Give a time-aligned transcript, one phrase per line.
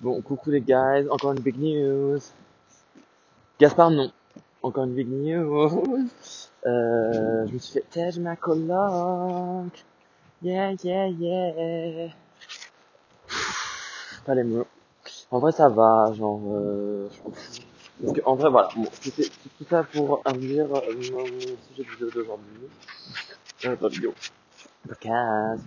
[0.00, 2.18] Bon, coucou les guys, encore une big news.
[3.60, 4.10] Gaspard, non.
[4.62, 6.08] Encore une big news.
[6.66, 9.70] Euh, je me suis fait tège ma coloc.
[10.42, 12.10] Yeah, yeah, yeah.
[14.26, 14.66] Pas les mots.
[15.30, 17.32] En vrai, ça va, genre, euh, je fous.
[18.02, 21.90] Parce que, en vrai, voilà, bon, c'était tout ça pour dire euh, mon sujet de
[21.90, 22.68] vidéo d'aujourd'hui.
[23.64, 24.12] Euh, pas vidéo.
[24.88, 25.62] Podcast.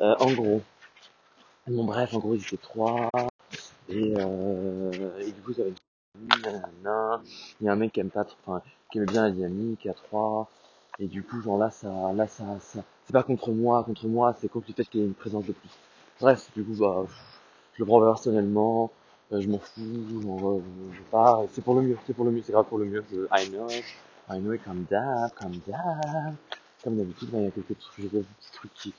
[0.00, 0.60] Euh, en gros.
[1.66, 3.08] Bon, bref, en gros, ils étaient trois.
[3.88, 5.76] Et, euh, et du coup, ça va être.
[7.60, 9.94] Il y a un mec qui aime pas, enfin, qui aime bien la dynamique, à
[9.94, 10.48] trois.
[10.98, 14.34] Et du coup, genre là, ça, là, ça, ça, c'est pas contre moi, contre moi,
[14.40, 15.70] c'est contre le fait qu'il y ait une présence de plus.
[16.20, 17.06] Bref, du coup, bah,
[17.74, 18.90] je le prends personnellement,
[19.32, 20.60] euh, je m'en fous, euh,
[20.92, 23.04] je pars, c'est pour le mieux, c'est pour le mieux, c'est grave pour le mieux,
[23.12, 23.68] je, I know,
[24.28, 26.36] I know, calm down, calm down.
[26.82, 28.92] Comme d'habitude, il y a quelques trucs, des petits trucs qui,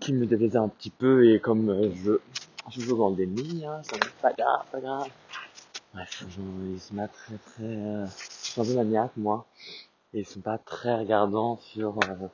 [0.00, 2.12] qui me déplaisaient un petit peu, et comme euh, je,
[2.68, 5.08] je joue dans le déni, hein, ça n'est pas grave, pas grave.
[5.94, 6.24] Bref,
[6.72, 9.46] ils sont pas très très, euh, je suis un peu maniaque, moi,
[10.14, 12.28] et ils sont pas très regardants sur, euh,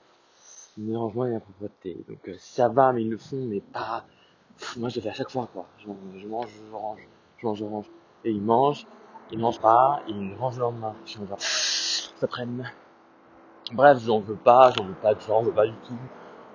[0.79, 2.05] le rangement et la propreté.
[2.09, 4.05] Donc, euh, ça va, mais ils le font, mais pas,
[4.59, 5.67] Pff, moi je le fais à chaque fois, quoi.
[5.79, 5.87] Je,
[6.19, 7.01] je mange, je range,
[7.39, 7.87] je mange, je range.
[8.25, 8.87] Et ils mangent,
[9.31, 10.95] ils mangent pas, ils rangent le lendemain.
[11.05, 12.71] Je mode, ça traîne.
[13.73, 15.99] Bref, j'en veux pas, j'en veux pas de gens, j'en veux pas du tout.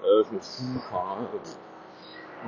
[0.04, 1.38] Euh, je me fous, enfin, euh,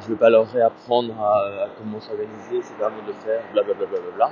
[0.01, 3.85] je veux pas leur réapprendre à, à comment s'organiser, c'est vraiment de faire, blablabla.
[3.85, 4.31] Bla, bla, bla, bla.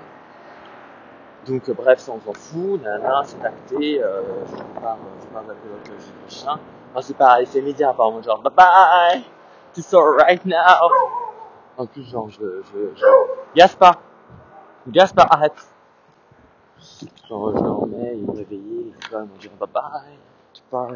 [1.47, 5.43] Donc euh, bref, ça on s'en fout, nanana, c'est acté, euh, je pars, je pars
[5.43, 6.59] de la coloc jeudi prochain.
[6.91, 9.23] Enfin, c'est pareil, c'est immédiat apparemment, genre bye bye,
[9.75, 10.89] it's alright now.
[11.77, 13.05] En plus, genre, je, je, je...
[13.55, 13.99] Gaspard
[14.87, 15.67] Gaspard, arrête
[17.27, 20.17] Genre, je dormais, il me réveillait, et tout, il me dit bye bye,
[20.53, 20.89] tu pars,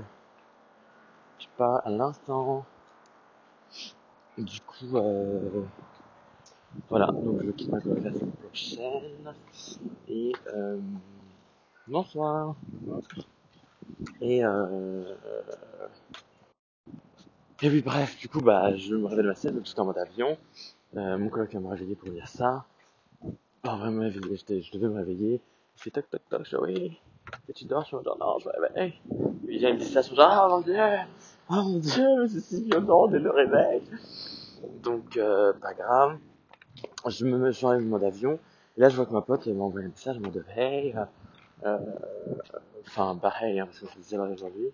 [1.40, 2.66] tu pars à l'instant.
[4.38, 5.64] Du coup, euh,
[6.90, 9.34] voilà, donc je quitte ma semaine prochaine,
[10.10, 10.80] et euh,
[11.88, 12.56] bonsoir
[14.22, 15.16] Et euh,
[17.62, 20.38] et oui, bref, du coup, bah, je me réveille ma scène, j'étais en mode avion.
[20.98, 22.66] Euh, mon coloc vient me réveiller pour dire ça.
[23.64, 25.42] Vraiment, réveiller, j'étais- je devais me réveiller.
[25.78, 27.00] Je fais toc toc toc, je fais oui.
[27.50, 28.94] Et tu dors, je me dis non, je me réveille.
[29.50, 30.76] Et il me dit ça, me dis ah mon dieu,
[31.50, 33.82] oh mon dieu, mais c'est si violent dès le réveil.
[34.84, 36.18] Donc, euh, pas grave.
[37.08, 38.40] Je me le mode avion.
[38.78, 40.96] Et là, je vois que ma pote elle m'a envoyé un message en mode hey.
[40.96, 41.06] euh,
[41.66, 41.80] euh,
[42.88, 44.72] Enfin, pareil, hein, parce que je disais aujourd'hui.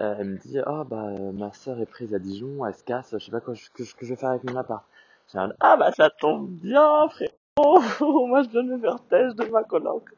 [0.00, 2.84] Euh, elle me dit ah bah euh, ma soeur est prise à Dijon, elle se
[2.84, 4.84] casse, je sais pas quoi je- que, que je vais faire avec mon appart.
[5.32, 7.80] J'ai un ah bah ça tombe bien frérot,
[8.26, 10.10] moi je viens de me de ma coloc.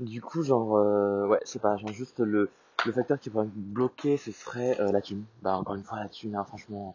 [0.00, 2.50] Du coup genre euh, ouais sais pas genre juste le
[2.84, 5.24] le facteur qui pourrait me bloquer ce serait euh, la thune.
[5.42, 6.94] Bah encore une fois la thune hein, franchement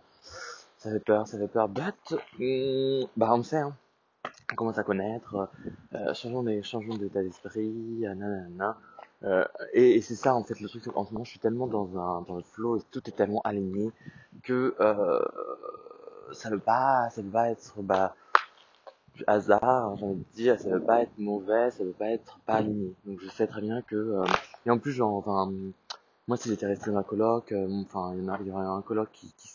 [0.78, 3.76] ça fait peur ça fait peur but hum, bah on sait hein
[4.52, 5.50] on commence à connaître,
[5.96, 8.78] euh, changeons des, changeons d'état d'esprit, euh, nanana.
[9.24, 10.84] Euh, et, et c'est ça en fait le truc.
[10.96, 13.42] En ce moment, je suis tellement dans un dans le flow et tout est tellement
[13.44, 13.92] aligné
[14.44, 15.22] que euh,
[16.34, 18.16] ça veut pas, ça veut pas être bah
[19.28, 22.56] hasard, j'ai envie de dire, ça veut pas être mauvais, ça veut pas être pas
[22.56, 22.94] aligné.
[23.06, 24.24] Donc je sais très bien que euh,
[24.66, 25.52] et en plus genre enfin
[26.28, 28.82] moi si j'étais resté dans ma coloc, euh, enfin il y en a, aurait un
[28.82, 29.50] coloc qui, qui,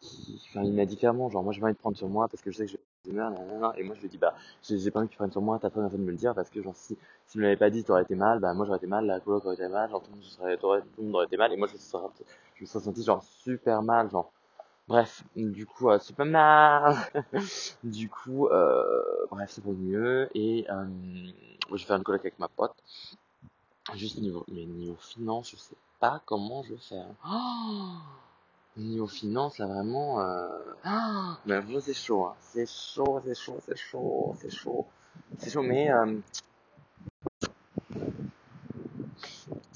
[0.00, 2.28] qui, enfin il m'a dit clairement genre moi j'ai pas envie de prendre sur moi
[2.28, 2.76] parce que je sais que je
[3.10, 3.72] vais nanana.
[3.76, 5.70] et moi je lui dit bah j'ai pas envie que tu prennes sur moi, t'as
[5.70, 7.84] pas besoin de me le dire parce que genre si si me l'avais pas dit
[7.84, 10.10] t'aurais été mal, bah moi j'aurais été mal, la coloc aurait été mal, genre tout
[10.10, 12.02] le monde serait, t'aurais- tout le monde aurait été mal et moi je me serais,
[12.56, 14.32] je me serais senti genre super mal, genre
[14.88, 16.96] bref, du coup euh, super mal,
[17.84, 20.84] du coup euh, bref c'est pour le mieux et euh,
[21.68, 22.74] je vais faire une coloc avec ma pote,
[23.94, 27.06] juste niveau mais niveau finance je sais pas comment je vais faire.
[27.26, 27.96] Oh
[28.76, 30.46] Niveau finance, là, vraiment, euh...
[31.46, 32.34] mais vraiment, c'est chaud, hein.
[32.38, 34.86] C'est chaud, c'est chaud, c'est chaud, c'est chaud.
[35.36, 36.20] C'est chaud, mais, euh,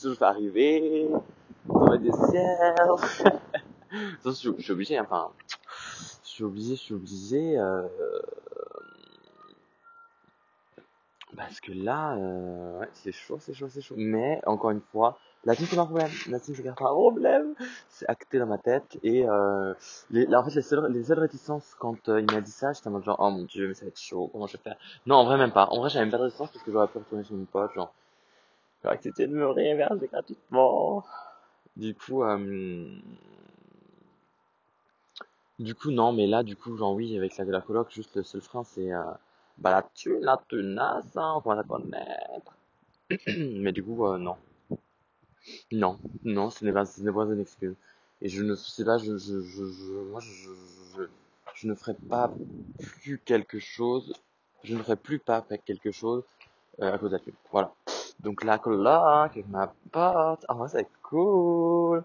[0.00, 1.08] tout va arriver,
[1.68, 2.10] on va des.
[4.24, 5.30] je, suis- obligé, enfin,
[6.24, 7.82] je suis obligé, je suis obligé, euh,
[11.36, 13.94] parce que là, euh, ouais, c'est chaud, c'est chaud, c'est chaud.
[13.96, 16.10] Mais, encore une fois, la team, c'est pas un problème.
[16.28, 17.54] La c'est pas un problème.
[17.88, 18.98] C'est acté dans ma tête.
[19.02, 19.72] Et, euh,
[20.10, 22.90] là, en fait, les seules, les réticences quand euh, il m'a dit ça, j'étais en
[22.92, 24.76] mode genre, oh mon dieu, mais ça va être chaud, comment je vais faire?
[25.06, 25.66] Non, en vrai, même pas.
[25.70, 27.72] En vrai, j'avais même pas de réticence parce que j'aurais pu retourner sur mon pote,
[27.74, 27.94] genre,
[28.82, 31.04] j'aurais accepté de me réhéberger gratuitement.
[31.76, 32.86] Du coup, euh,
[35.62, 38.22] du coup, non, mais là, du coup, genre, oui, avec la, la coloc, juste le
[38.22, 39.02] seul frein, c'est, euh,
[39.58, 42.56] bah, la thune, la tenace, hein, on commence à connaître.
[43.28, 44.36] mais du coup, euh, non.
[45.72, 47.74] Non, non, ce n'est pas, ce n'est pas une excuse.
[48.20, 51.02] Et je ne sais pas, je, je, je, je je,
[51.54, 52.32] je, ne ferai pas
[52.78, 54.12] plus quelque chose,
[54.62, 56.22] je ne ferai plus pas quelque chose
[56.80, 57.34] euh, à cause de la thune.
[57.50, 57.74] Voilà.
[58.20, 62.04] Donc la coloc avec ma pote, ah c'est cool.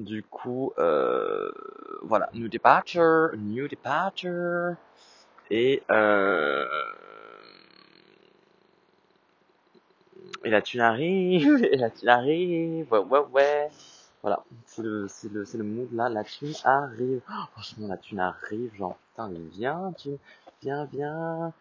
[0.00, 1.50] Du coup, euh,
[2.02, 4.74] voilà, new departure, new departure,
[5.50, 6.66] et euh,
[10.44, 13.68] et la thune arrive, et la thune arrive, ouais ouais ouais.
[14.22, 17.22] Voilà, c'est le, c'est le, c'est le mood là, la thune arrive.
[17.30, 20.18] Oh, franchement, la thune arrive, genre, putain, viens, thune,
[20.62, 21.52] viens, viens.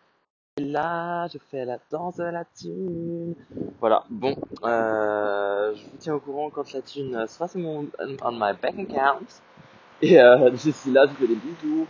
[0.60, 3.34] Là, je fais la danse de la thune.
[3.80, 7.88] Voilà, bon, euh, je vous tiens au courant quand la thune sera sur mon,
[8.24, 9.26] on my bank account.
[10.02, 11.88] Et euh, d'ici là, je vous fais des bisous.